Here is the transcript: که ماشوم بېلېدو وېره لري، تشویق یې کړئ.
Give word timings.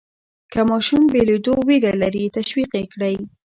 که 0.51 0.59
ماشوم 0.69 1.03
بېلېدو 1.13 1.53
وېره 1.67 1.93
لري، 2.01 2.23
تشویق 2.37 2.71
یې 2.79 2.85
کړئ. 2.93 3.15